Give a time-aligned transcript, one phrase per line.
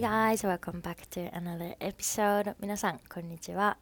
[0.00, 2.54] Hi guys, welcome back to another episode.
[2.58, 3.76] 皆さん、こんにちは、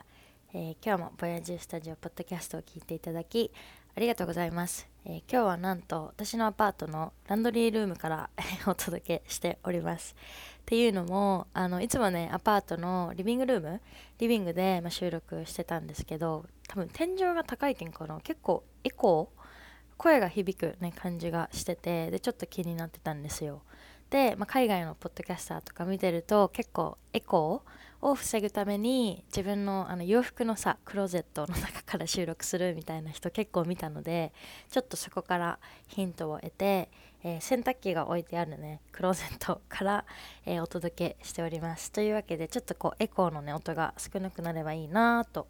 [0.53, 3.53] えー、今日もボヤジュスタジオポッドキャストを聞いていただき
[3.95, 8.31] ありがとうございます、えー、今日はなんと私のアパートのランドリールームから
[8.67, 10.17] お届けしております。
[10.59, 13.81] っていうのもあのいつもねアパートのリビングルーム
[14.19, 18.19] リビングで、ま、収録してたんですけど多分天井が高いけんかな。
[18.25, 19.39] 結構エコー
[19.97, 23.63] 声が響く、ね、感じがしててでちょっと気になってたんですよ、
[24.11, 34.33] まあ、海外のポッドキャスターとか見てると結構エコーを防ぐために自分のあの洋服のさクローゼットの中から収録するみたいな人結構見たので
[34.71, 35.59] ちょっとそこから
[35.89, 36.89] ヒントを得て
[37.25, 40.05] えー、洗濯機が置いてあるねクローゼットから、
[40.47, 41.91] えー、お届けしております。
[41.91, 45.49] というわけでちょっとこうエコーのね音が少なくなればいいなと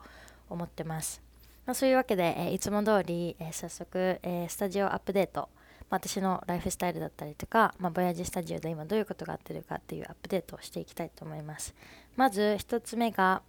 [0.49, 1.21] 思ってます、
[1.67, 5.51] まあ、そういうわけで、えー、いつも通り、え早速、えスタジオアップデート
[5.91, 11.75] 私のライフスタイルだったりとか、まあ、ボヤジスタジオで今どういうことがあってるかっていうアップデートをしていきたいと思います。
[12.17, 13.43] まず1つ目が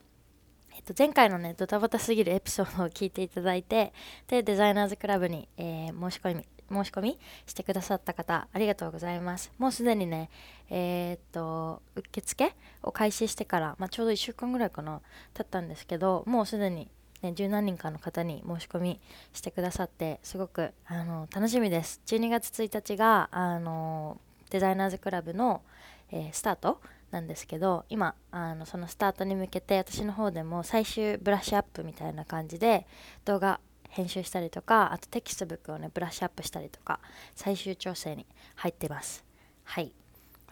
[0.76, 3.92] えっと、前回のねドタバタすぎるエピソードを聞いていただいて
[4.28, 9.52] でデザイナーズクラブに、えー、申し込み申し込みしてくださった方ありがとうございます。
[9.58, 10.30] もうすでにね
[10.70, 15.02] えー、っと受付を開始してから、まあ、ちょうど1週間ぐらいかな
[15.34, 16.90] 経ったんですけどもうすでに
[17.22, 19.00] ね、十何人かの方に申し込み
[19.34, 22.02] してくださってすごくあの楽しみです。
[22.06, 25.62] 12月1日があのデザイナーズクラブの、
[26.12, 32.86] えー、スタートなんですけど今あのそのスタートに向けて私の方でも最終ブラッシュアップみたいな感じで
[33.26, 37.00] 動画編集したりとかあとテキストブックをねブラッシュアップしたりとか
[37.36, 39.26] 最終調整に入ってます。
[39.64, 39.92] はい。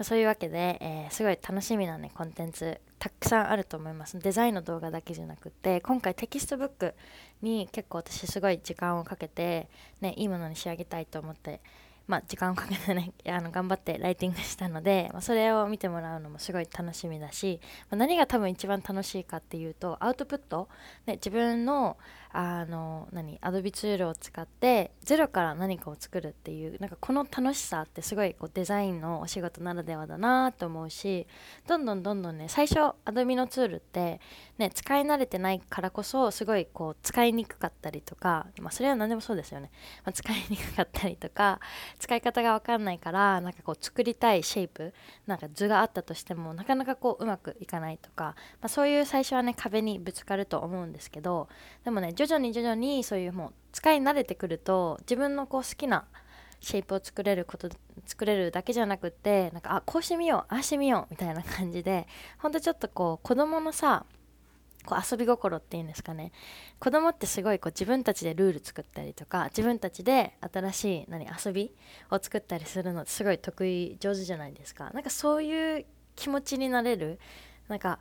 [0.01, 4.17] そういうわけで、えー、すごい楽しみなねコンテンツたくさんあると思います。
[4.19, 6.93] デザインの動画だけじゃなくて今回テキストブック
[7.41, 9.69] に結構私すごい時間をかけて
[10.01, 11.61] ねいいものに仕上げたいと思って
[12.07, 17.59] まあ、時間をかけてね あの頑張ってライティングしたので、まあ、それを見てもらうのもすごい楽しみだし、
[17.89, 20.69] まあ、何が多分一番楽しいかっていうとアウトプット、
[21.05, 21.97] ね、自分の
[22.31, 31.25] あの何アドビツールを使ってゼロから何かを作るっていうなんかこの楽しさってすごいこうデザインのお仕事ならではだなと思うし
[31.67, 34.19] どんどんどんどんね最初アドビのツールって、
[34.57, 39.71] ね、使い慣れてないからこそすごいこう使いにくかったりとか、まあ、それは何でもそうですよね、
[40.05, 41.59] まあ、使いにくかったりとか
[41.99, 44.93] 使い方が分かんないからなんかこう作りたいシェイプ
[45.25, 51.47] なんか図があったとしてもなかなかこううまくいかないとか、まあ、そういう最初はね壁にぶつかると思うんですけど
[51.83, 56.05] でもね徐々に徐々にそういうもう使い慣れてくると自分のこう好きな
[56.59, 57.69] シェイプを作れること
[58.07, 62.07] 作れるだけじゃなくってなんかあこうしてみようああしてみようみたいな感じで
[62.39, 64.05] ほんとちょっとこう子供のさ
[64.87, 66.31] こう遊び心っていうんですかね。
[66.79, 71.75] 子供ってすごいこう自分たちでルール作ったりとか自分たちで新しい何遊び
[72.09, 74.89] を作ったりするのすごい得意上手じゃないですか。
[74.91, 75.85] なんかそういう
[76.15, 77.19] 気持ちになれる。
[77.67, 77.99] なんか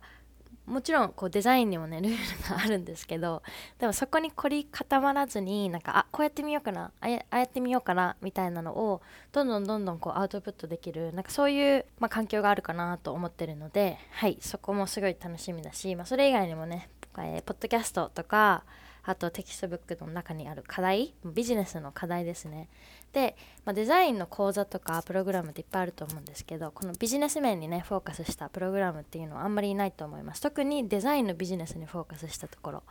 [0.67, 3.41] もちろんこうデザインにもねルールがあるんですけど
[3.79, 9.01] でもそこに凝り固まらずになんかあこうやってみようかなあやあやってみようかなみたいなのを
[9.31, 18.63] どんどんどんどんこうアウトプットできるなんかそういう、まあ、環境があるかなと思ってるのではいそこもすごい楽しみだし、まあ、それ以外にもね、えー、ポッドキャストとか
[19.07, 22.67] あとテキストブックの中にある課題ビジネスの課題ですね。
[23.13, 30.41] で、まあ、デザインの講座とかプログラムっていっぱいあると思うんですけどこのビジネス面にねフォーカスしたプログラムっていうのはあんまりいないと思います。
[30.41, 32.83] 特にデザインのビジネスにフォーカスしたところ。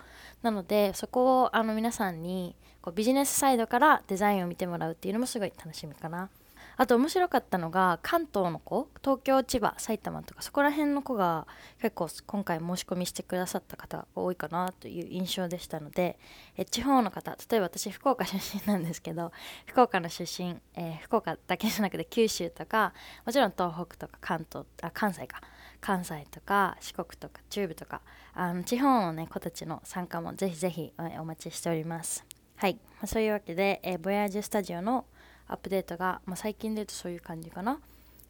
[0.42, 6.30] なのでそこをあの皆さんにこうビジネスサイドからデザインを見てもらうっていうのもすごい楽しみかな。
[6.76, 11.46] あと面白かったのが関東の子東京千葉埼玉とかそこら辺の子が
[11.80, 16.18] 結構今回申し込みしてくださった方が多いかなという印象でしたので
[16.56, 19.32] え地方の方例えば私福岡出身なんですけど
[19.66, 22.92] 福岡の出身、えー、福岡だけじゃなくて九州とか
[23.24, 25.40] もちろん東北とか関東あ関西か
[25.80, 28.00] 関西とか四国とか中部とか
[28.34, 32.24] あの地方の、ね、子たちの参加もぜひぜひお待ちしております。
[32.56, 35.04] はい、ま、そういうわけで、えー、ボヤージュスタジオの
[35.48, 37.80] アップデートが、まあ、最近で言うとそういう感じかな。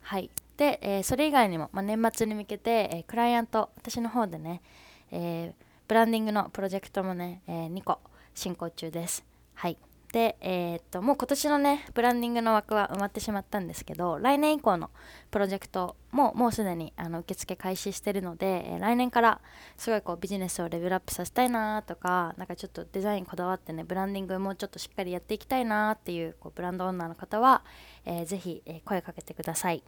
[0.02, 0.30] はい。
[0.56, 4.62] で、えー、それ以外にも、まあ、年末に向けて、えー、クライアント、私の方でね、
[5.10, 7.98] えー、ブランディングのプロジェクトもね、え2個
[8.34, 9.24] 進行中です。
[9.54, 9.76] はい。
[10.16, 14.88] で、えー、っともう今年のねブランディングの枠は埋まってしまったんですけど来年以降の
[15.30, 19.42] プロジェクトももうすでにあの受付開始してるので、えー、来年から
[19.76, 27.62] すごいこうビジネスをレベルアップさせたいなとかなんかちょっとデザインこだわってねブランディングもうちょっとしっかりやっていきたいなっていうこうブランドオーナーの方は、
[28.06, 29.82] えー、ぜひ、え声かけてください。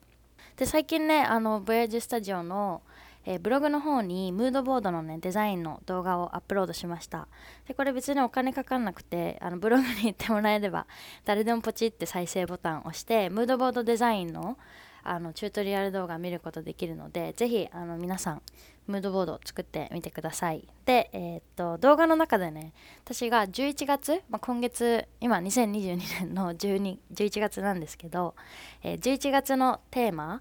[0.56, 2.82] で最近ねあのボヤージュスタジオの
[3.30, 7.28] えー、ブログの方にムードボードのねデザインの動画をアップロードしました。
[7.66, 10.86] でこれ別にお金かかんなくてあのブログに行ってもらえれば
[11.26, 14.56] 誰でもポチって再生ボタンを押してムードボードデザインの
[15.04, 18.42] あのチュートリアル動画見ることできるのでぜひあの皆さん
[18.86, 20.66] ムードボードを作ってみてください。
[20.86, 22.72] で、えー、っと動画の中でね
[23.04, 28.34] 私が11月、まあ、今月今2022年の12 11月なんですけど、
[28.82, 30.40] えー、11月のテーマ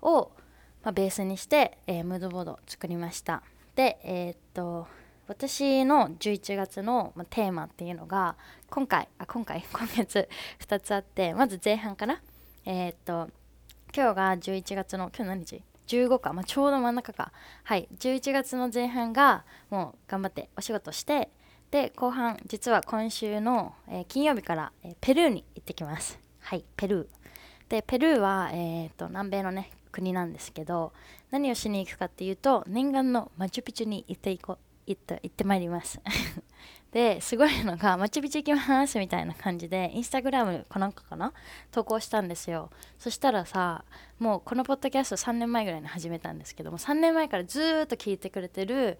[0.00, 0.32] を、
[0.82, 3.42] まあ、ベースにして、えー、ムードボードを作りました。
[3.74, 4.86] でえー、っと
[5.28, 8.36] 私の11月のテーマっていうのが
[8.68, 9.64] 今回あ今回？
[9.72, 10.28] 今月
[10.60, 12.20] 2つあってまず前半かな？
[12.66, 13.30] えー、っと
[13.94, 17.32] 今日が11月の今日何日15か、まあ、ちょうど真ん中か。
[17.64, 17.88] はい。
[17.98, 21.30] 11月の前半がもう頑張ってお仕事して
[21.70, 26.18] で後半実は今週の、えー、金曜日から、えー、ペルーに行ってきます。
[26.40, 26.64] はい。
[26.76, 27.08] ペルー。
[27.68, 30.92] でペルーは、えーと南米のね国なんですけど
[31.30, 36.00] 何をしに行くかっていうと念願のマチュピチュに行っていこう行って行ってまいります。
[36.90, 41.32] ですごいのがマチュピチュ行きますみたいな感じでインスタグラムかなんかかな
[41.70, 42.70] 投稿したんですよ。
[42.98, 43.84] そしたらさ
[44.18, 48.98] もうこのポッドキャスト3年前ぐらいに始めたんですけども3年前からずっと聞いてくれてる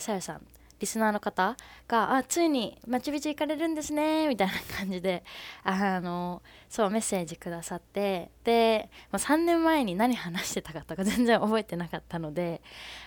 [0.00, 0.46] さや、さん。
[0.80, 1.56] リスナーの方
[1.86, 5.22] が「あついにマチュピチュ行かれるんですね」みたいな感じで
[5.62, 12.62] あのそうメッセージくださってで、まあ、3年前に何話してたかとか全然覚えてなかったので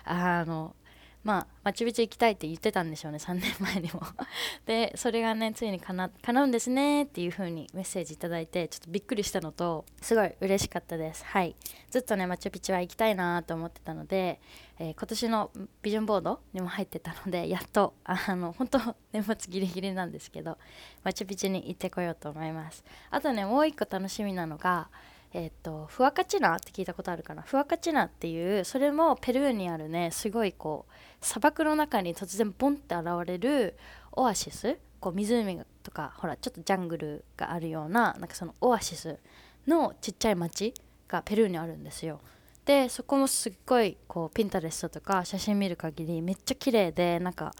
[0.05, 0.75] あの
[1.23, 4.01] まあ、マチュピチュ行きたいって言ってたんでしょうね3年前にも。
[4.65, 11.23] でそれがねついにかな叶うんですねっていう風にメッセージ頂いてちょっとびっくりしたのとすごい嬉しかったです。
[11.25, 11.55] はい。
[11.89, 14.41] ずっとねマチュピチュは行きたいなと思ってたので、
[14.79, 18.79] えー、今年のビジョンボードにも入ってたのでやっとあの本当
[19.13, 20.57] 年末ギリギリなんですけど
[21.03, 22.83] マチュピチュに行ってこようと思います。
[23.09, 24.89] あとねもう一個楽しみなのが
[25.33, 27.41] えっ、とフワカチナって聞いたことあるかな？
[27.41, 30.93] フワカチナっていうそれもペルーにあるねすごいこう
[31.23, 33.77] 砂漠の中に突然ボンって現れる
[34.11, 39.19] オアシスこう湖とかほらちょっとジャングルがあるようななんかそのオアシス
[39.67, 40.73] のちっちゃい町
[41.07, 42.19] がペルーにあるんですよ。
[42.65, 47.53] でそこもすっごいこうピンタレストとか写真見る限りめっちゃ綺麗でなんか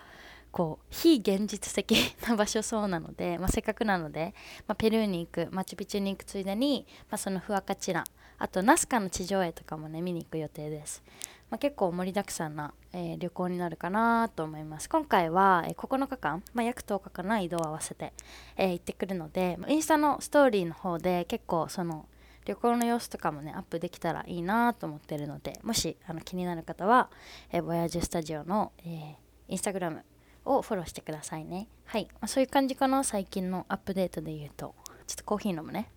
[0.54, 4.34] こう非現実的 な場所そうなので、まあ、せっかくなので、
[4.68, 8.04] まあ、ペルーに行くマチュピチュに行くついでに、まあ、そのフアカチラ
[8.38, 11.04] あとナスカの地上絵とかもね見に行く予定です、
[11.54, 18.12] ま結構盛りだくさんな、えー、旅行になるかなと思います今回は、えー、9日間、ま約10日かな移動を合わせて、
[18.58, 22.08] えー、行ってくるのでインスタのストーリーの方で結構その
[22.46, 27.12] 旅行の様子とかもねアップできたらいいなと思ってるのでもしあの気になる方は、
[27.52, 29.16] えー、ボヤージュスタジオの、えー、
[29.50, 30.04] インスタグラム
[30.46, 31.70] をフォローしてくださいね。
[31.86, 32.08] はい。
[32.14, 34.76] まあ、そういう感じかな、最近のアップデートで言うと。
[35.08, 35.90] ちょっとコーヒー飲むね。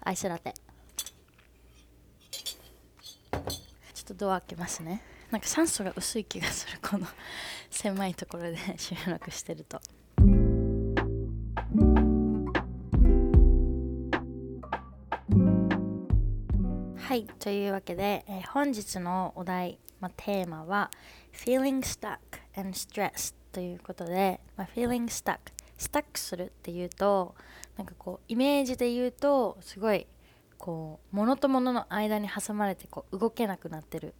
[0.00, 0.52] アイスラテ。
[3.95, 5.02] ちょっとドア開けますね。
[5.30, 7.06] なんか酸素が薄い気がする、この
[7.70, 9.80] 狭いところで 収録してると。
[16.96, 20.90] はい、というわけで、えー、本日のお題、まあ、テーマは
[21.32, 22.18] Feeling stuck
[22.56, 25.38] and stressed ということで、まあ、feeling stuck
[25.78, 27.34] スタックするっていうと
[27.76, 30.06] なんかこうイメージで言うとすごい
[30.58, 34.14] こう物と物の間に挟まれてこう動けなくなってる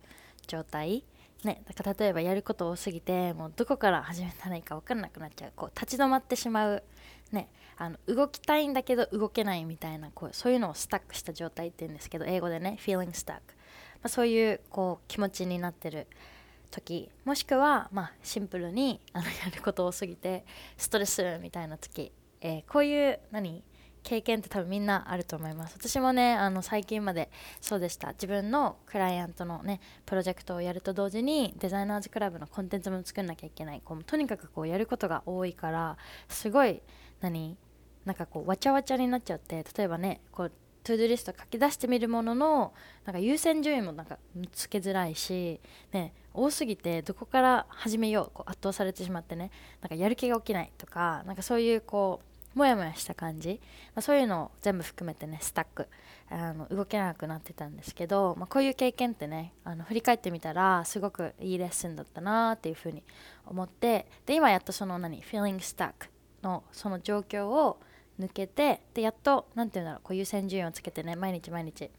[0.47, 1.05] 状態。
[1.45, 5.53] ね、だから例えばやること多すぎてもうどこから始めたらいいか分からなくなっちゃう。
[5.55, 6.83] こう立ち止まってしまう、
[7.31, 13.41] ね、あの動きたいんだけど動けないみたいなこうそういうのをスタックした状態って言うんですけど英語でね feeling stuck、ま
[14.05, 16.07] あ、そういうこう気持ちになってる
[16.71, 17.11] 時。
[17.25, 20.45] もしくは、まあ、シンプルにあのやること多すぎて
[20.77, 23.63] ストレスみたいな時、えー、こういう何？
[24.07, 25.77] 経験って多分みんなあると思います。
[25.77, 27.29] 私もねあの最近まで
[27.61, 28.13] そうでした。
[28.13, 33.83] 自分のクライアントのねプロジェクトをやると同時にデザイナーズクラブのコンテンツも作んなきゃいけない。
[33.85, 35.97] こうとにかくこうやることが多いから
[36.29, 36.81] すごい
[37.21, 37.57] 何
[38.05, 40.53] なんかこうわちゃわちゃになっちゃって例えばねこう
[40.85, 42.73] To Do リスト書き出してみるものの
[43.05, 44.19] なんか優先順位もなんか
[44.53, 45.61] つけづらいし、
[45.93, 53.61] ね、多すぎてどこから始めようこう圧倒されてしまってねなんかやる気が起きないとかなんかそういうこうモヤモヤした感じ、
[53.95, 55.87] まあ、そういうのを全部含めてね stuck。
[56.29, 63.05] あの動けなくなってたんですけど、まあ、こういう経験ってねあの振り返ってみたらすごくいいレッスンだったなっていうふうに
[63.47, 66.09] 思ってで今やっとその何 feeling stuck
[66.43, 67.79] のその状況を
[68.19, 71.91] 抜けてでやっと何て言うんだろうこう優先順位をつけてね毎日毎日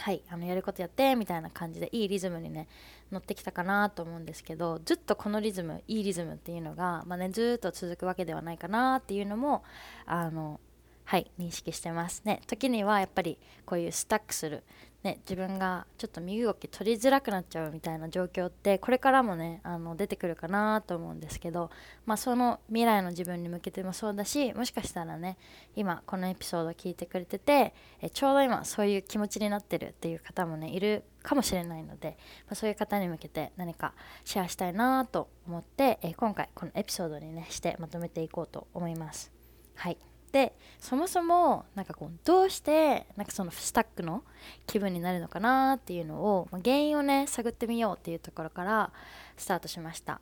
[0.00, 2.68] はいあのやることやってみたいな感じでいいリズムにね
[3.12, 9.62] 乗ってきたかなと思うんですけどずっとこのリズムいいリズムっていうのが、まあね、ずっと続くわけではないかなっていうのも
[10.06, 10.58] あの
[11.04, 12.40] はい認識してますね。
[12.46, 14.62] 時にはやっぱりこういうスタックする
[15.02, 21.70] ね、自分がちょっと身動き取りづらくなっちゃうみたいな状況ってこれからもねあの出てくるかなと思うんですけど、
[22.04, 25.38] まあ、その未来の自分に向けてもそうだしもしかしたらね
[25.74, 33.94] 今このエピソード聞いてくれててえちょうど今そういう気持ちになってるっていう方もねいるかもしれないので、まあ、そういう方に向けて何か
[34.26, 39.30] シェアしたいなと思って、え今回このエピソードにねしてまとめていこうと思います。
[39.74, 44.22] はいでそもそもなんかこうどうしてなんかそのスタックの
[44.66, 48.92] 気分になるのかなっていうのを、ま、原因をね探ってみようっていうところから
[49.36, 50.20] スタートしました。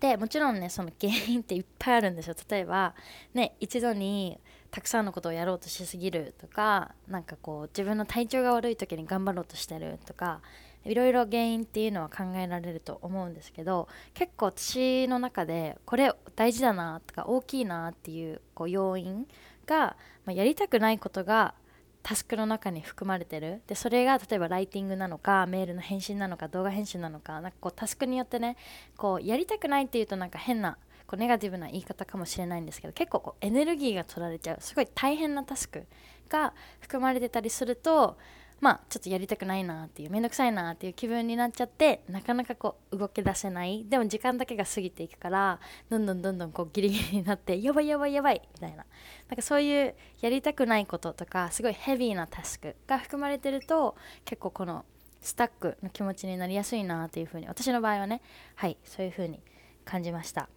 [0.00, 2.34] でもちろんねその原因っていっぱいあるんですよ。
[2.50, 2.94] 例えば
[3.34, 4.40] ね一度に
[4.72, 10.40] たくさんのことをやろうとしすぎるとかなんかこう自分の体調が悪い時に頑張ろうとしてるとか
[10.84, 19.26] いろいろ原因っていうのは考えられると思うんですけど結構私の中でこれ大事だなとか大きいなっていうこう要因
[19.66, 21.54] が、まあ、やりたくないことが
[22.02, 23.62] タスクの中に含まれてる。
[23.68, 28.56] でそれが例えばライティングなのかメールの返信なのか動画編集なのかなんかこうタスクによってね
[28.96, 34.56] こうやりたくないっていうとなんか変なこうネガティブな言い方かもしれないんですけど結構こうエネルギーが取られちゃう。
[34.60, 35.86] すごい大変なタスク
[36.28, 38.16] が含まれてたりすると
[38.62, 43.84] まあちょっとやりたくないなっていうめんどくさいなっていう気分になっちゃってなかなかこう動き出せない。
[43.88, 45.58] でも時間だけが過ぎていくから
[45.90, 48.86] どんどんどんどんこうギリギリになってやばいやばいやばいみたいな。
[49.28, 54.84] なんかそういうやりたくないこととかすごいヘビーなタスクが含まれてると結構この
[55.20, 58.22] スタックの気持ちになりやすいなっていうふうに私の場合はね
[58.54, 59.40] はいそういうふうに
[59.84, 60.48] 感じました。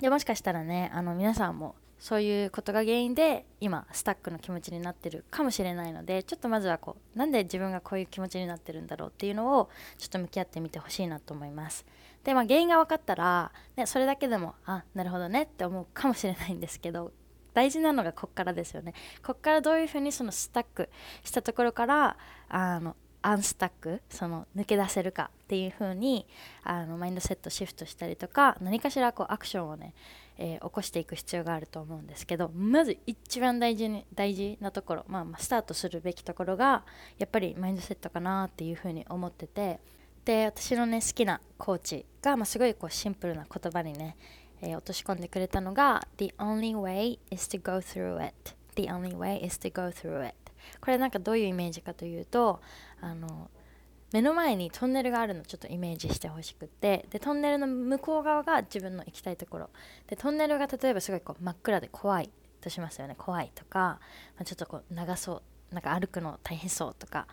[0.00, 11.86] でもしかしたらねあの皆さんもそういうことが原因で今スタックの気持ちになってるかもしれないのでちょっとまずはこうなんで自分がこういう気持ちになってるんだろうっていうのをちょっと向き合ってみてほしいなと思います。
[12.24, 17.12] でまあ原因が分かったら、ね、それだけでもあなるほどねって思うかもしれないんですけど
[17.54, 18.94] 大事なのがこっからですよね。
[19.24, 20.88] こっからどういうふうにそのスタック
[21.22, 22.16] したところから
[22.48, 26.26] あのアンスタックその抜け出せるかっていう風に
[26.64, 29.94] あのマインドセットシフトしたりとか何かしらこうアクションをね、
[30.44, 36.84] えー、起こしていく必要があると思うんですけどまず一番大事に大事なところ、まあ、まあスタートするべきところが
[37.18, 39.78] やっぱりマインドセットかなっていう風に思ってて
[40.24, 44.16] で私のね好きなコーチが、まあ、すごいこうシンプルな言葉にね、
[44.60, 48.34] えー、落とし込んでくれたのが The only way is to go through it.
[48.74, 50.34] The only way is to go through it.
[50.80, 52.60] これなんかどういうイメージかというと
[53.00, 53.48] あの
[54.12, 57.06] 目の前にトンネルがあるのちょっとイメージしてほしくて。
[57.10, 59.70] でトンネルの向こう側が自分の行きたいところ。
[60.06, 63.14] でトンネルが例えばすごいこう真っ暗で怖いとしますよね。
[63.16, 67.26] 怖いとか、まあ、ちょっとこう長そうなんか歩くの大変そうとか。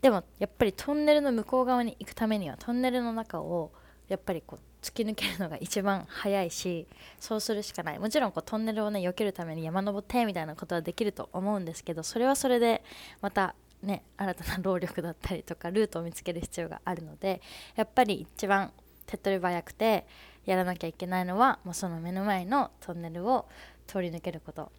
[0.00, 3.72] でもやっぱりトンネルの向こう側に行くためにはトンネルの中を
[4.08, 6.88] やっぱりこう突き抜けるのが一番早いし
[7.20, 7.98] そうするしかない。
[7.98, 12.82] もちろんこうトンネルをね避けるために山登ってみたいなことはできると思うんですけどそれはそれで
[13.20, 17.40] またね新たな労力だったりとかルートを見つける必要があるので
[17.76, 18.72] やっぱり一番
[19.06, 20.06] 手っ取り早くて
[20.44, 23.46] やらなきゃいけないのはもうその目の前のトンネルを
[23.86, 24.72] 通り抜けること。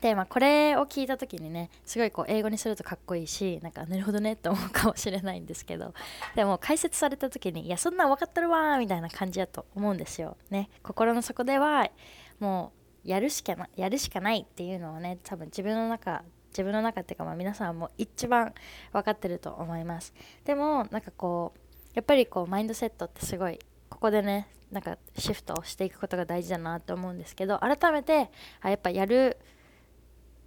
[0.00, 5.92] で、まあ、これを聞いた時にねすごいこう英語にするとかっこいいしなんかなるほどねって思うかもしれないんですけど
[6.36, 10.36] でも解説された時にいやそんなん分かってるわみたいな感じだと思うんですよ。
[10.50, 11.90] ね心の底では
[12.38, 12.72] も
[13.04, 18.52] うやるしかなやるしかないっていうのをね多分自分の中自分の中っていうかまあ皆さんも一番
[18.92, 20.14] 分かってると思います。
[20.44, 21.58] でもなんかこう
[21.94, 29.38] やっぱりこうマインドセットってすごいここでねなんかシフトをしていくことが大事だなと思うんですけど改めてあやっぱやる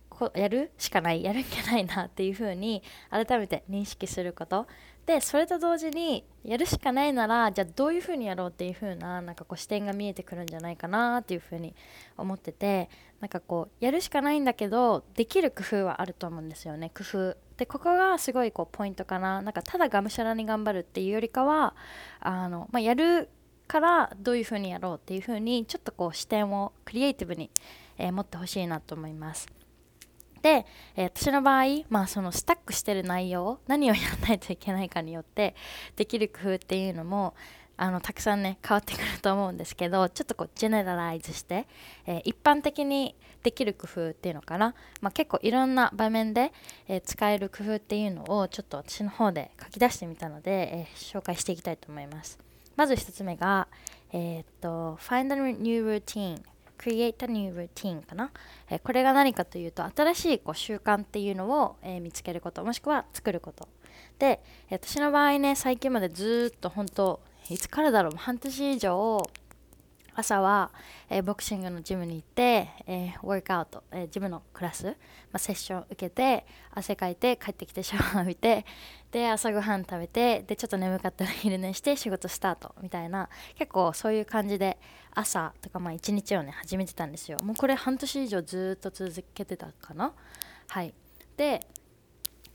[0.09, 4.67] こやるしかないやるんじゃないなっていう風に改めて認識すること。
[5.05, 11.75] でそれと同時にやるしかないならじゃあどういう風にやろうっていう風ななんかこう視点が見えてくるんじゃないかなっていう風に
[12.17, 12.89] 思ってて
[13.19, 16.91] なんかこうやるしかないんだけどできる工夫はあると思うんですよね。
[16.95, 17.37] 工夫。
[17.57, 19.41] でここがすごいこうポイントかな。
[19.41, 21.75] なんかただがむしゃらに頑張るっていうよりかは
[22.19, 23.29] あの、まあ、やる
[23.67, 27.51] からどういう風にやろうっていう風にちょっとこう視点をクリエイティブに、
[27.97, 29.47] えー、持ってほしいなと思います。
[30.41, 35.55] で、えー、私の場合、まあ、そのスタックしてる内容何をやらないといけないかによって
[35.95, 37.33] できる工夫っていうのも
[37.77, 41.65] あのたくさんね変わってくると思うんですけどちょっとこうジェネラライズして、
[42.05, 46.53] えー、一般的にできる工夫っていうのかな、まあ、結構いろんな場面で、
[46.87, 52.37] えー、使える工夫っていうのをちょっと私の方で書き出してみたので、え紹介していきたいと思います。
[52.75, 53.67] まず1つ目が、
[54.13, 56.39] えっと Find a new routine
[56.81, 58.31] Create a new routine かな、
[58.69, 63.67] え、これが何かというと新しいこう習慣っていうのを、え、見つけることもしくは作ること。
[64.17, 67.19] で、え、私の場合ね最近までずっと本当
[67.49, 69.21] いつからだろう半年以上
[70.13, 70.71] 朝は、
[71.09, 74.93] えー、ボクシングのジムに行って、えー、ワークアウト、えー、ジムのクラス、ま
[75.33, 78.65] あ、セッション受けて汗かいて帰ってきてシャワー浴びて
[79.11, 84.77] で朝ごはん食べてでちょっと眠かったら昼寝して仕事スタートみたいな結構そういう感じで
[85.13, 87.39] 朝とかまあ一日をね始めてたんですよ。
[87.39, 90.13] もうこれ半年以上ずっと続けてたかな？
[90.67, 90.93] はい。
[91.37, 91.65] で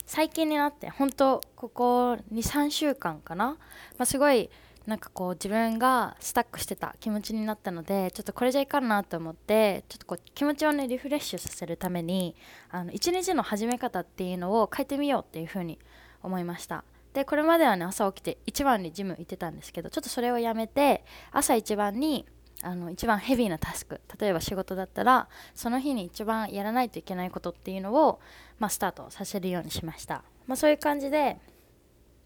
[0.05, 3.57] 最近になって本当ここ23週間かな、
[3.97, 4.49] まあ、すごい
[4.87, 12.35] なんかこう自分がスタックしてた気持ちになったのでちょっとこれじゃいかんなと思ってちょっとこう気持ちをねリフレッシュさせるために
[12.69, 15.77] あの一日の始め方っていうのを変えてみようっていうふうに
[16.23, 16.85] 思いました。
[17.13, 22.25] でこれまではね朝起きて一番にジム行ってたんですけどちょっとそれをやめて朝一番に
[22.61, 28.19] あの一番ヘビーなタスク例えば仕事だったらその日に一番やらないといけないことっていうのを、
[28.59, 31.37] まあ、スタートさせるようにしました、まあ、そういう感じで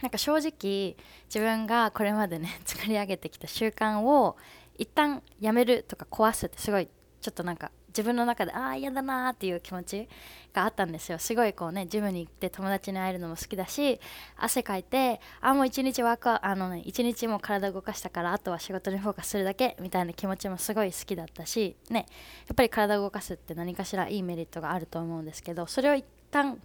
[0.02, 4.38] なんか正直自分がこれまでね 作り上げてきた習慣を
[4.78, 6.88] 一旦やめるとか壊すってすごい
[7.22, 10.08] ちょっとなんか自分の中でああ嫌だなーっていう気持ち
[10.54, 11.20] があったんですよ。
[11.20, 14.00] すごいこうねジムに行って友達に会えるのも好きだし
[14.38, 22.06] 汗かいてあもう一日ワークあのね一日も体動かしたからあとは仕事にフォーカスするだけみたいな気持ちもすごい好きだったしね
[22.48, 26.62] やっぱり体を動かすって何かしらいいメリットがあると思うんですけどそれを一旦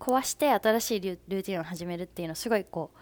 [0.00, 2.98] 壊して新しいルーティンを始めるっていうのすごいこう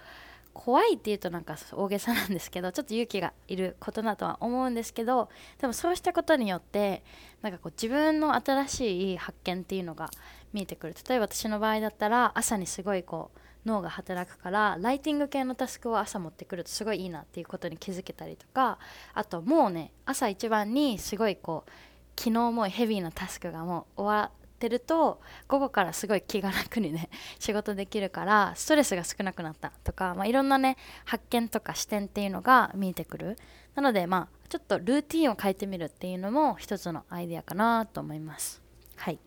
[0.52, 5.28] 怖いっていうとなんか大げさなんですけどちょっと勇気がいることだとは思うんですけど
[5.60, 7.04] でもそうしたことによって
[7.42, 10.10] なんかこう自分の新しい発見っていうのが
[10.52, 10.94] 見えてくる。
[11.08, 13.38] 例えば私の場合だったら朝にすごいこう
[13.68, 18.78] 脳が働くからライティング系のタスクを朝持ってくるとすごいいいなっていうことに気づけたりとか
[19.14, 21.70] あともうね朝一番にすごいこう
[22.18, 33.38] 昨日もヘビーなタスクがもう終わってると午後からすごい気が楽にね 仕事できるからストレスが少なくなったとか、まあ、いろんなね発見とか視点っていうのが見えてくる。
[33.74, 38.60] なのでまあちょっとルーティンを変えてみるっていうのも一つのアイデアかなと思います。
[38.96, 39.20] はい。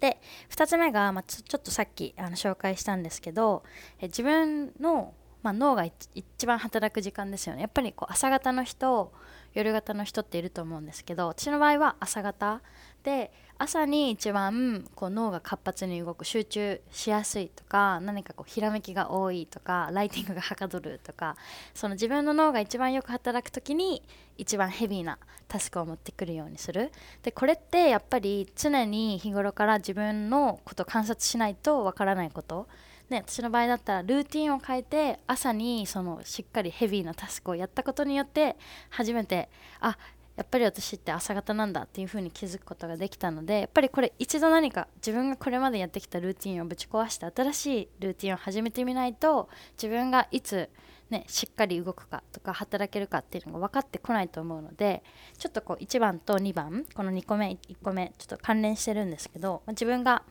[0.00, 3.64] で2つ目が、まあ、ちょっとさっきあの紹介したんですけど
[3.98, 7.62] え自分の、まあ、脳が一番働く時間ですよね。
[7.62, 9.12] やっぱりこう朝方の人
[9.54, 12.62] 夜型の人っていると思うんですけど私の場合は朝型
[13.02, 21.36] で朝に一番こう脳が活発に動く集中しやすいとか何かこうひらめきが多いとかライティングがはかどるとか
[21.74, 24.02] その自分の脳が一番よく働く時に
[24.36, 26.92] 一番ヘビーなタスクを持ってくるようにする。
[27.22, 32.68] でこれってやっぱり常に日頃から自分のことを観察しないとわからないこと。
[33.08, 38.56] ね、私の場合だったらルーティンを変えて朝にそのしっかりヘビーなタスクをやったことによって
[38.90, 39.48] 初めて
[39.80, 39.96] あ
[40.38, 50.70] やっぱり私って朝方なんだっていう風に気づくことができたのでやっぱりこれ一度何か自分がこれまでやってきたルーティンをぶち壊して新しいルーティンを始めてみないと自分がいつ
[51.10, 55.02] ね、しっかり動くかとか働けるかっていうのが分かってこないと思うので
[55.38, 60.22] ちょっとこう1番と2番この2個目1個目ちょっと関連してるんですけど自分が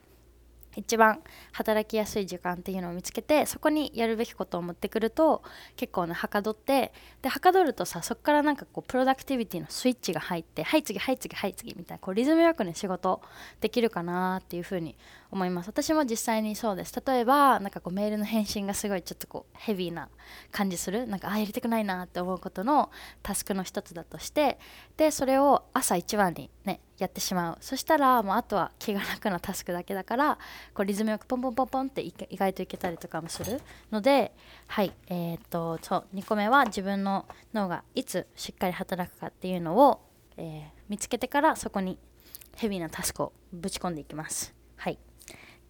[0.77, 1.19] 一番
[1.51, 5.41] 働きやすい時間っていうのを見つけてそこにやるべきことを持ってくると
[5.75, 13.21] 結構ねはかどってではかどるとさそこからなんかこうプロダクティビティのスイッチが入ってはい次はい次はい次みたいなこうリズムよくね仕事
[13.59, 14.95] できるかなっていうふうに
[15.31, 15.69] 思います。
[15.69, 16.93] 私も実際にそうです。
[17.05, 20.09] 例えばなんかこうメールの返信がすごいちょっとこうヘビーな
[20.51, 21.07] 感じする。
[21.07, 22.91] なんかあやりたくないなって思うことの
[23.23, 24.59] タスクの一つだとして
[24.95, 27.57] でそれを朝一番にねやってしまう。
[27.61, 30.37] そしたらもうあとは気が楽なタスクだけだから
[30.73, 33.61] こうリズムよくポンポンポンポンって意外といけたりとかもする。
[33.91, 34.33] ので
[34.67, 40.01] はいえー、っとそう2個目は自分の脳がいつしっかり働くかっていうのを、
[40.37, 41.99] えー、見つけてからそこに
[42.55, 44.56] ヘビーなタスクをぶち込んでいきます。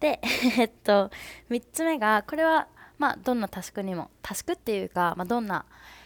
[0.00, 0.20] で
[0.58, 1.10] えっと
[1.50, 5.64] 3つ目がこれはまあどんなタスクにもタスクっていうか、まあ、どんな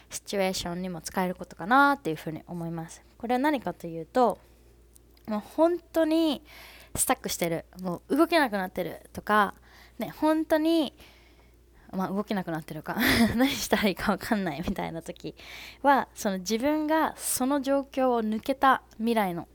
[0.09, 3.03] シチュエーションにも使えることかなっていうふうに思います。
[3.17, 4.37] これは何かというと
[5.27, 6.43] もう本当に
[6.95, 9.55] スタックしてるもう動けなくなってるとか
[9.97, 10.93] ね本当に
[11.93, 12.97] まあ、動けなくなってるか
[13.37, 15.35] 何したらいいか分かんないみたいな時
[15.83, 19.47] はその自分がその状況を抜けた未来の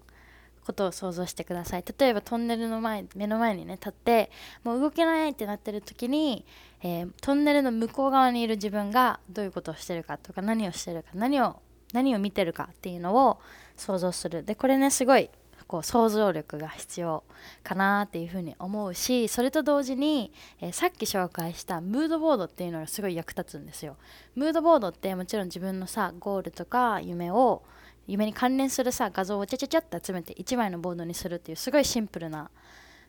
[0.68, 4.30] ことを想像してください例えばトンネルの前目の前にね立って
[4.64, 6.44] もう動けないってなってる時に、
[6.82, 11.62] えー、トンネルの向こう側にいる自分がどういうことをしてるかとか何をしてるか何を
[11.94, 13.40] 何を見てるかっていうのを
[13.78, 15.30] 想像するでこれねすごい
[15.66, 17.24] こう想像力が必要
[17.62, 23.96] かなっていうふうに思うしそれと同時に、えー、さっき紹介したムードボードっていうのがすごい役立つんですよ。
[24.34, 27.62] ムードボードってもちろん自分のさゴールとか夢を
[28.08, 32.50] 夢に関連するさ画像をちゃちゃちゃって集めて1枚のボードにするっていうすごいシンプルな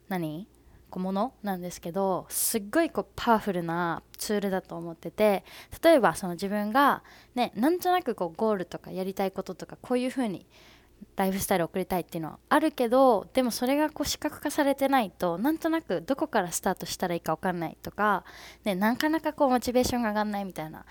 [0.09, 0.47] 何？
[0.89, 5.43] こうものなんですけどすっごいこうパワフルなツールだと思ってて
[5.83, 7.03] 例えばその自分が
[7.35, 10.45] ねなんとなくこうゴールとかやりたいこととかこういう風に
[11.15, 18.25] ライフスタイルを送りたいっていうのはあるけどでもそれがこう視覚化されてないとなんとなくどこからスタートしたらいいか分かんないとか、
[18.65, 20.85] ね、なかなかこうモチベーションが上がんないみたいな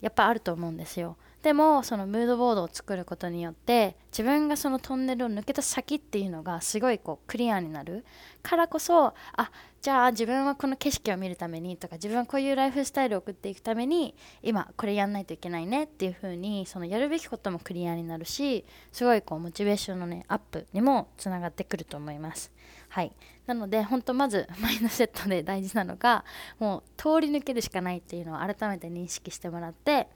[0.00, 1.16] やっぱあると思うんですよ。
[1.46, 8.04] でもそのムードボードを作ることによって自分がそのトンネルを抜けた先っていうのがすごいこうクリアになる。
[8.42, 22.50] からこそあじゃあ自分はこの景色を見るためにとか自分はこういうライフスタイルを送っていくために今これやんないといけないねっていう風にそのやるべきこともクリアになるしすごいこうモチベーションのねアップにもつながってくると思います。
[22.88, 23.12] はい。
[23.46, 26.24] なので本当まず マインドセットで大事なのが
[26.58, 30.08] もう通り抜けるしかないっていうのを改めて認識してもらって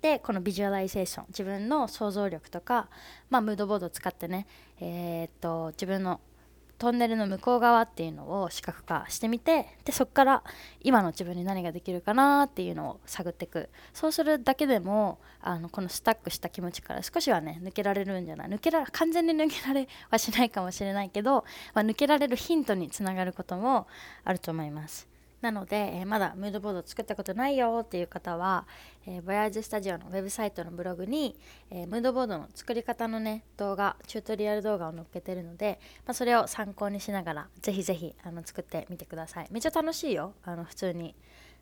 [0.00, 2.88] でこのビジュアライゼーション自分の想像力とか、
[3.30, 4.46] まあ、ムードボードを使ってね、
[4.80, 6.20] えー、っと自分の
[6.78, 10.44] トンネルの向こう側っていうのを視覚化してみてでそこから
[10.80, 18.48] 今の自分に何ができるかなっていうのを探っていくそうするだけでもあのこの stuck した気持ちから少しはね抜けられるんじゃない？
[18.48, 23.88] 抜けら完全に抜けられはしないかもしれないけど、まあ、抜けられるヒントにつながることも
[24.22, 25.08] あると思います。
[25.40, 28.66] なので、えー、まだムードボード作ったことないよっていう方は、
[29.06, 31.36] えー、ボヤージスタジオのウェブサイトのブログに、
[31.70, 39.48] えー、ムードボードの作り方のね動画チュートリアル動画を載っけてるので、まあ、それを参考にしながらぜひぜひあの作ってみてください。
[39.50, 40.34] めっちゃ楽しいよ。
[40.44, 41.14] あの普通に。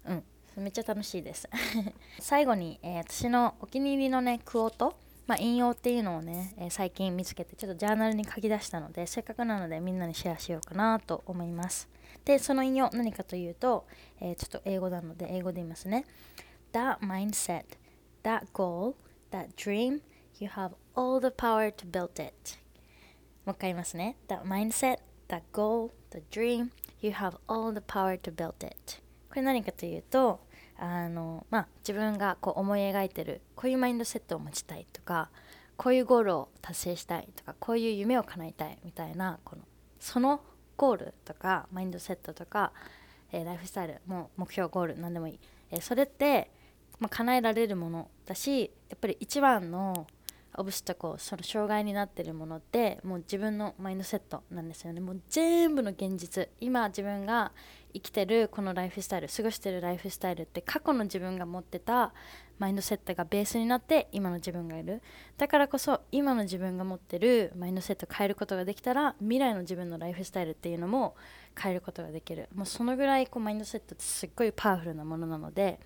[0.07, 0.25] うん。
[0.57, 1.49] めっちゃ楽しいです。
[2.19, 4.97] 最後に、え私のお気に入りのねクオート。
[5.27, 11.89] まあ、引用っていうのをね、え最近見つけてちょっとジャーナルに書き出したのでせっかくなのでみんなにシェアしようかなと思います。
[12.27, 13.87] でその引用何かというと、
[14.21, 16.05] えー、ちょっと英語なので英語で言いますね。
[16.73, 17.65] That mindset,
[18.25, 18.97] that goal,
[19.31, 20.01] that dream,
[20.41, 22.35] you have all the power to build it.
[23.45, 24.17] もう一回言いますね。
[24.27, 29.01] That mindset, that goal, the dream, you have all the power to build it.
[29.29, 30.41] これ何かというと
[30.79, 35.31] あのまあ自分がこう思い描いてるこういうマインドセットを持ちたいとか
[35.77, 39.63] こういうゴールを達成したいとかこういう夢を叶えたいみたいなこの
[40.01, 40.41] その
[40.77, 42.73] ゴールとかマインドセットとか、
[43.33, 46.51] えー、ライフスタイルも目標ゴール何でもいい、えー、それって、
[46.99, 50.07] まあ、叶えられるものだしやっぱり一番の
[50.59, 55.01] オブスタコその障害になってるものってもう自分のマインドセットなんですよね。
[55.01, 57.53] もう全部の現実今自分が
[57.93, 62.13] 生きてるこのライフスタイル過ごしてるライフスタイルって過去の自分が持ってた
[62.59, 65.03] マインドセットがベースになって今の自分がいる。
[65.37, 71.17] だからこそ今の自分が持ってるマインドセット変えることができたら未来の自分のライフスタイルっていうのも
[71.59, 72.49] 変えることができる。
[72.55, 75.81] もうそのぐらいこうマインドセットってすっごいパワフルなものなので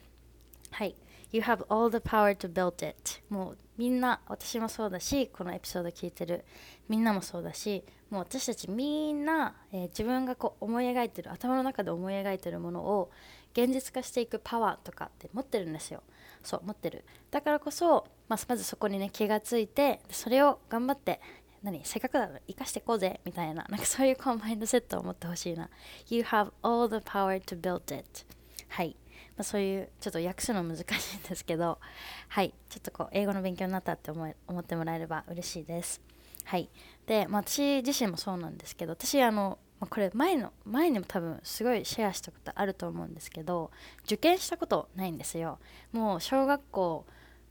[0.70, 0.94] はい。
[1.32, 3.22] You have all the power to build it.
[3.28, 6.44] もうみんな私もそうだしこのエピソード聞いてる
[6.88, 13.10] みんなもそうだしもう私たちみんな、えー、自分がこう思い描いてる頭の中で思い描いてるものを
[13.52, 16.02] 現実化していくパワーとかって持ってるんですよ。
[16.42, 17.04] そう持ってる。
[17.30, 21.20] だからこそ、まあ、まずそこにね気がついてそれを頑張って
[21.62, 25.68] 何せっかくだから生かしていこうぜみたいななんかそういうこうマインドセットを持ってほしいな。
[26.08, 28.26] You have all the power to build it.
[28.68, 28.96] はい。
[29.40, 30.83] まあ、そういうちょっと訳すの難し
[31.14, 31.79] いんですけど
[32.29, 36.03] はいちょっとこう英語の勉強になったって思思ってもらえれば嬉しいです。
[36.44, 36.68] はい。
[37.07, 43.70] で、まあ、私自身もそうなんですけど私あのまあ、これ前の前にも多分すごいシェアしたことあると思うんですけど
[44.05, 45.59] 受験したことないんですよ。
[45.90, 47.07] もう小学校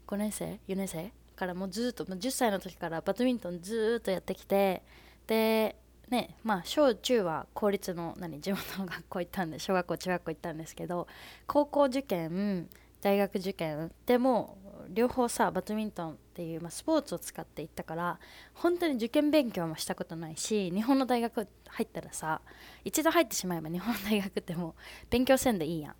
[0.06, 4.84] 5年生4年生からもうずっともう10歳の時からバドミントンずっとやってきて
[5.25, 5.75] で
[6.09, 11.07] ねまあ小中は公立の何地元の学校行ったんで小学校中学校行ったんですけど
[11.47, 12.67] 高校受験
[13.01, 14.57] 大学受験でも
[14.89, 18.19] 両方さバドミントンっていう、まあ、スポーツを使って行ったから
[18.53, 22.41] 本当に受験勉強もしたことないし日本の大学入ったらさ
[22.83, 24.73] 一度入ってしまえば日本の大学ってもう
[25.09, 25.93] 勉強せんでいいやん、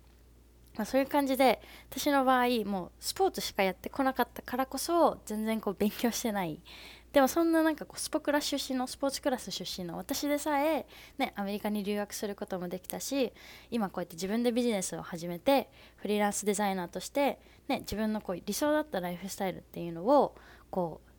[0.76, 6.60] まあ、そういう感じで私の場合もうスポーツしかやってこなかったからこそ全然こう勉強してない
[7.12, 10.86] でもそんななんかこうスポクラ出身のスポーツクラス出身の私でさえ、
[11.18, 13.32] ね、アメリカに留学することもできたし
[13.70, 20.36] 今こうやって自分でビジネスを始めてフリーランスデザイナーとして、ね、自分のこう理想だったライフスタイルっていうのを
[20.70, 21.10] こう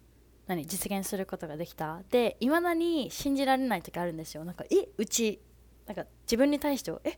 [0.48, 2.02] 何実現することができた。
[2.10, 4.44] でいまだに信じられない時あるんですよ。
[4.44, 5.40] なんかえうち
[5.86, 7.14] なんか自分に対してえ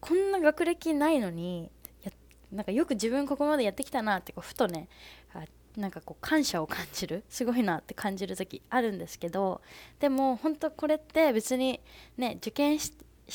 [0.00, 1.70] こんな学歴ないのに
[2.54, 4.88] なんかよく自分ここまでやってきたなってこうふとね
[5.76, 9.60] なんかこう感謝を感じる すごいなって感じる時あるんですけど
[9.98, 11.80] でも本当これって別に
[12.16, 12.92] ね受験し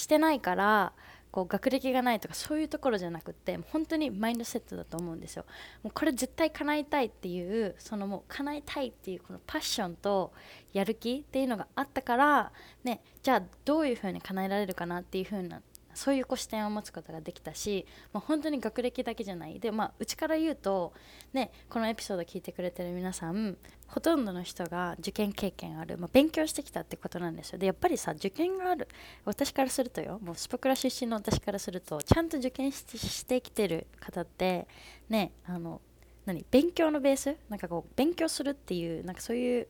[0.08, 0.94] てないから
[1.32, 5.46] こう学歴がないとかそういうところじゃなくて本当にマインドセットだと思うんですよ。
[5.84, 10.34] もうこれ絶対叶えたいっていうそのもう叶えたいっていうこのパッションと
[10.74, 12.52] やる気っていうのがあったから
[12.84, 15.62] ねじゃあどういうふうに叶えられるかなっていうふうな
[16.00, 19.60] そういうこう視点を持つことができたし、まあ、本当に学歴だけじゃない。
[19.60, 20.94] でまあうちから言うと
[21.34, 23.58] ねこのエピソード聞いてくれてる皆さん
[23.88, 27.60] ほとんどの人が受験経験ある、まあ、勉強してきたってことなんですよ。
[27.60, 28.88] でやっぱりさ受験がある
[29.26, 34.68] 私からするとよもうスポクラ出身の私からするとちゃんと受験してきてる方って
[35.10, 35.82] ねあの
[36.26, 37.36] 何勉強のベース？
[37.50, 39.68] なんかこう勉強するっていうなんかそういう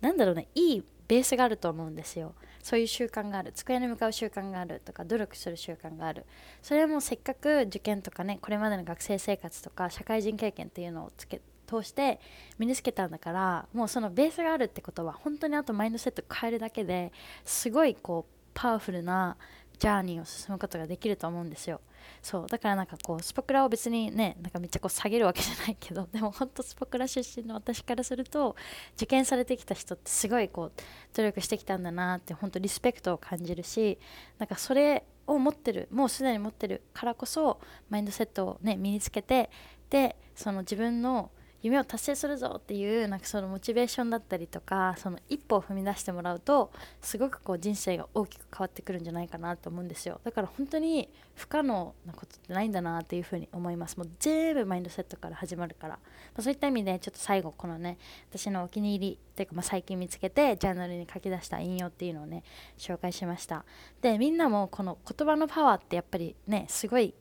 [0.00, 2.34] なんだろうねいいベースがあると思うんですよ。
[2.62, 6.26] そういう習慣がある机に向かう習慣があるとか努力する習慣がある。
[6.62, 12.20] それはもうせっかく受験とかねこれまでの学生生活とか社会人経験っていうのをつけ通して
[12.58, 17.12] 身につけたんだからもうそのベースがあるってことは本当にあとマインドセット変えるだけで
[17.44, 19.36] すごいこうパワフルな
[19.78, 21.80] ジャーニーを進むことができると思うんですよ。
[22.22, 28.56] そうだからなんかこうスポクラを別にねなんかめっちゃこう下げるわけじゃないけど でも本当スポクラ出身の私からすると
[28.96, 30.72] 受験されてきた人ってすごいこう
[31.14, 33.98] 努力してきたんだなって本当リスペクトを感じるし
[34.38, 39.50] なんかそれを持ってるもうすでに持ってるからこそマインドセットをね身につけて
[39.88, 41.30] でその自分の
[41.62, 46.70] 夢を達成するぞっていうなんかそのモチベーションだったりとかその一歩を踏み出してもらうと
[47.02, 50.20] すごくこう人生が大きく変わってくるんじゃないかなと思うんですよ。
[50.24, 53.96] だから本当に不可能なことってないんだなっていうふうに思います。
[53.98, 56.00] もう全部マインドセットから始まるから、ま
[56.38, 57.98] あ、そういった意味でちょっと最後このね
[58.30, 62.42] 私のお気に入りっていうかまあ最近見つけてジャーナルに書き出した引用っていうのをね
[62.78, 63.64] 紹介しました。
[64.00, 67.14] でみんなもこの言葉のパワーってやっぱりねすごい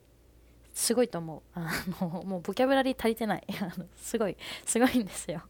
[0.80, 1.42] すごいと思う。
[1.60, 3.44] あのもうボキャブラリー足りてない。
[3.98, 5.42] すごいすごいんですよ。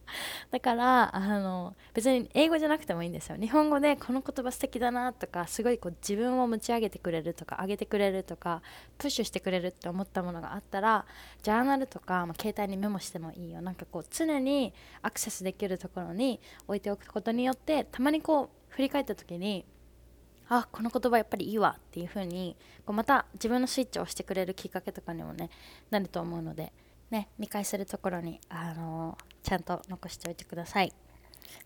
[0.50, 3.36] だからあの別に英語じゃなくてもいいんですよ。
[3.36, 8.60] 日本語でこの言葉素敵だなとかすごいこう自分を持ち上げてくれるとか上げてくれるとか
[8.98, 11.06] プッシュしてくれるって思ったものがあったら
[11.44, 13.62] ジャーナルとか、まあ、携帯にメモしてもいいよ。
[13.62, 19.64] なんかこう常にアクセスできるところに置いておくことによってたまにこう振り返った時に
[20.52, 25.48] あこの言葉やっぱりいいわっていう風にこうまた自分のスイッチを押してくれるきっかけとかにもね
[25.90, 26.72] なると思うので
[27.08, 30.92] ね見返せるところに、あのー、ちゃんと残しておいてください。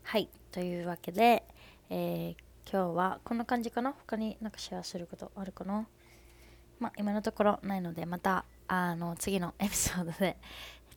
[0.03, 1.43] はいというわけで、
[1.89, 3.91] えー、今日はこんな感じかな？
[3.91, 5.87] 他になんかシェアすることあるかな？
[6.79, 10.37] まあ今のところないのでまたあの次のエピソードで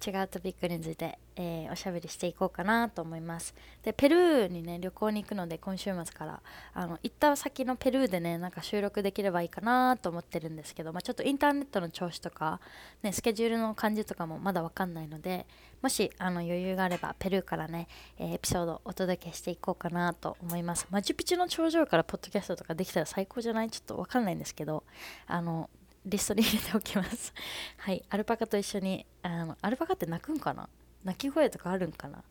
[0.04, 3.54] 違うトピックについて、えー、おしゃべりしていこうかなと思います。
[3.82, 6.40] でペルーにね旅行に行くので今週末から
[6.74, 12.60] あの行った先のペルーでねなんか収録できればいいかなと思ってるんですけど、まあ、ちょっとインターネットの調子とか、
[13.02, 15.46] ね、スケジュールの感じとかもまだわかんないので
[15.82, 20.86] もしあの余裕があればペルーからね、えー、エピソードお届けしていこうかなと思います。
[20.90, 23.70] マチュピチュの頂上からポッドキャストとかできたら最高じゃない？
[23.70, 24.84] ちょっとわかんないんですけど
[25.26, 25.70] あの
[26.08, 27.32] リストに入れておきます。
[27.78, 28.02] はい。
[28.10, 30.68] アルパカと一緒にあのアルパカって泣くんかな？
[31.04, 32.24] 泣き声とかあるんかな？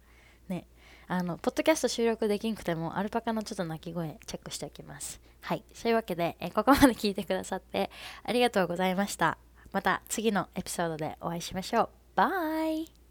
[0.50, 0.68] ね。
[1.08, 5.22] あのポッドキャスト収録できんくてもアルパカのちょっと鳴き声チェックしておきます。
[5.42, 5.64] はい。
[5.74, 7.90] そういうわけでえここまで聞いてくださって
[8.24, 9.38] ありがとうございました。
[9.72, 11.90] また次のエピソードでお会いしましょう。
[12.16, 13.07] バイ。